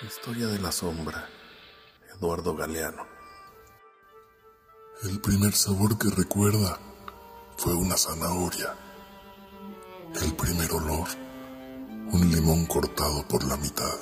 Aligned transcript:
Historia 0.00 0.46
de 0.46 0.60
la 0.60 0.70
sombra, 0.70 1.28
Eduardo 2.14 2.54
Galeano. 2.54 3.04
El 5.02 5.20
primer 5.20 5.52
sabor 5.52 5.98
que 5.98 6.08
recuerda 6.08 6.78
fue 7.56 7.74
una 7.74 7.96
zanahoria. 7.96 8.76
El 10.22 10.36
primer 10.36 10.70
olor, 10.70 11.08
un 12.12 12.30
limón 12.30 12.66
cortado 12.66 13.26
por 13.26 13.42
la 13.42 13.56
mitad. 13.56 13.98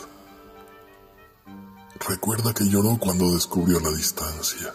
Recuerda 2.06 2.52
que 2.52 2.68
lloró 2.68 2.98
cuando 2.98 3.32
descubrió 3.32 3.80
la 3.80 3.90
distancia. 3.92 4.74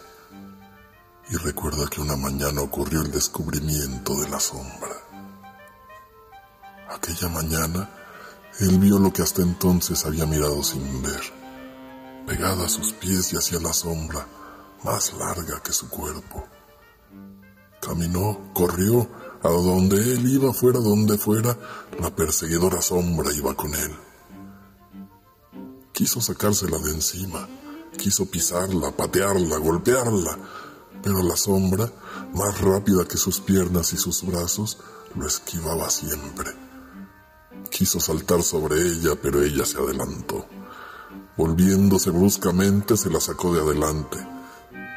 Y 1.30 1.36
recuerda 1.36 1.88
que 1.88 2.00
una 2.00 2.16
mañana 2.16 2.62
ocurrió 2.62 3.00
el 3.00 3.12
descubrimiento 3.12 4.16
de 4.16 4.28
la 4.28 4.40
sombra. 4.40 4.96
Aquella 6.90 7.28
mañana, 7.28 8.01
él 8.60 8.78
vio 8.78 8.98
lo 8.98 9.12
que 9.12 9.22
hasta 9.22 9.42
entonces 9.42 10.04
había 10.04 10.26
mirado 10.26 10.62
sin 10.62 11.02
ver, 11.02 11.22
pegada 12.26 12.66
a 12.66 12.68
sus 12.68 12.92
pies 12.92 13.32
y 13.32 13.36
hacia 13.36 13.58
la 13.60 13.72
sombra, 13.72 14.26
más 14.84 15.12
larga 15.14 15.62
que 15.62 15.72
su 15.72 15.88
cuerpo. 15.88 16.46
Caminó, 17.80 18.52
corrió, 18.52 19.08
a 19.42 19.48
donde 19.48 19.96
él 19.96 20.28
iba, 20.28 20.52
fuera 20.52 20.78
donde 20.78 21.18
fuera, 21.18 21.56
la 21.98 22.14
perseguidora 22.14 22.80
sombra 22.80 23.32
iba 23.32 23.54
con 23.54 23.74
él. 23.74 23.96
Quiso 25.92 26.20
sacársela 26.20 26.78
de 26.78 26.90
encima, 26.90 27.48
quiso 27.96 28.26
pisarla, 28.26 28.92
patearla, 28.92 29.56
golpearla, 29.56 30.38
pero 31.02 31.22
la 31.22 31.36
sombra, 31.36 31.90
más 32.34 32.60
rápida 32.60 33.04
que 33.04 33.16
sus 33.16 33.40
piernas 33.40 33.92
y 33.92 33.96
sus 33.96 34.24
brazos, 34.24 34.78
lo 35.16 35.26
esquivaba 35.26 35.90
siempre. 35.90 36.71
Quiso 37.82 37.98
saltar 37.98 38.44
sobre 38.44 38.80
ella, 38.80 39.16
pero 39.20 39.42
ella 39.42 39.66
se 39.66 39.76
adelantó. 39.76 40.46
Volviéndose 41.36 42.10
bruscamente, 42.10 42.96
se 42.96 43.10
la 43.10 43.18
sacó 43.18 43.52
de 43.52 43.60
adelante, 43.60 44.24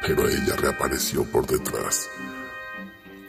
pero 0.06 0.28
ella 0.28 0.54
reapareció 0.54 1.24
por 1.24 1.48
detrás. 1.48 2.06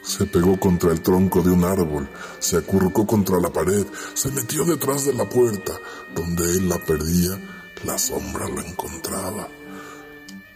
Se 0.04 0.28
pegó 0.28 0.60
contra 0.60 0.92
el 0.92 1.02
tronco 1.02 1.42
de 1.42 1.50
un 1.50 1.64
árbol, 1.64 2.08
se 2.38 2.58
acurrucó 2.58 3.08
contra 3.08 3.40
la 3.40 3.52
pared, 3.52 3.84
se 4.14 4.30
metió 4.30 4.64
detrás 4.64 5.06
de 5.06 5.14
la 5.14 5.28
puerta. 5.28 5.74
Donde 6.14 6.44
él 6.52 6.70
la 6.70 6.78
perdía, 6.78 7.32
la 7.84 7.98
sombra 7.98 8.48
la 8.48 8.62
encontraba. 8.62 9.48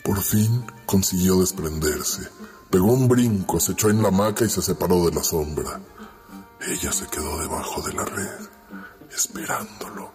Por 0.03 0.22
fin 0.22 0.63
consiguió 0.85 1.39
desprenderse. 1.39 2.29
Pegó 2.69 2.94
un 2.94 3.07
brinco, 3.07 3.59
se 3.59 3.72
echó 3.72 3.89
en 3.89 4.03
la 4.03 4.09
hamaca 4.09 4.45
y 4.45 4.49
se 4.52 4.61
separó 4.61 5.03
de 5.07 5.16
la 5.16 5.23
sombra. 5.23 5.81
Ella 6.67 6.91
se 6.91 7.07
quedó 7.07 7.39
debajo 7.39 7.81
de 7.81 7.94
la 7.94 8.05
red 8.05 8.61
esperándolo. 9.16 10.12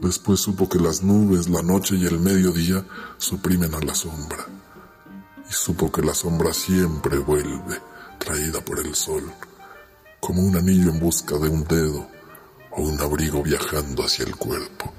Después 0.00 0.40
supo 0.40 0.68
que 0.68 0.78
las 0.78 1.02
nubes, 1.02 1.48
la 1.48 1.62
noche 1.62 1.96
y 1.96 2.06
el 2.06 2.20
mediodía 2.20 2.84
suprimen 3.16 3.74
a 3.74 3.80
la 3.80 3.94
sombra. 3.94 4.46
Y 5.48 5.52
supo 5.52 5.90
que 5.90 6.02
la 6.02 6.14
sombra 6.14 6.52
siempre 6.52 7.18
vuelve, 7.18 7.80
traída 8.18 8.60
por 8.60 8.78
el 8.78 8.94
sol, 8.94 9.24
como 10.20 10.42
un 10.42 10.56
anillo 10.56 10.90
en 10.90 11.00
busca 11.00 11.36
de 11.38 11.48
un 11.48 11.64
dedo 11.64 12.08
o 12.72 12.82
un 12.82 13.00
abrigo 13.00 13.42
viajando 13.42 14.04
hacia 14.04 14.24
el 14.24 14.36
cuerpo. 14.36 14.92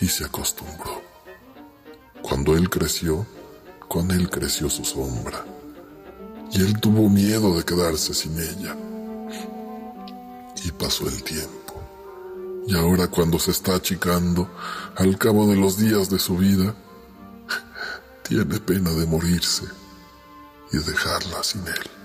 Y 0.00 0.08
se 0.08 0.24
acostumbró. 0.24 1.02
Cuando 2.22 2.56
él 2.56 2.68
creció, 2.68 3.26
con 3.88 4.10
él 4.10 4.28
creció 4.28 4.68
su 4.68 4.84
sombra. 4.84 5.44
Y 6.50 6.60
él 6.60 6.80
tuvo 6.80 7.08
miedo 7.08 7.56
de 7.56 7.64
quedarse 7.64 8.14
sin 8.14 8.38
ella 8.38 8.76
y 10.66 10.72
pasó 10.72 11.08
el 11.08 11.22
tiempo. 11.22 11.80
Y 12.66 12.76
ahora 12.76 13.06
cuando 13.06 13.38
se 13.38 13.52
está 13.52 13.76
achicando, 13.76 14.50
al 14.96 15.16
cabo 15.16 15.46
de 15.46 15.56
los 15.56 15.78
días 15.78 16.10
de 16.10 16.18
su 16.18 16.36
vida, 16.36 16.74
tiene 18.28 18.58
pena 18.58 18.90
de 18.90 19.06
morirse 19.06 19.64
y 20.72 20.78
dejarla 20.78 21.44
sin 21.44 21.66
él. 21.68 21.95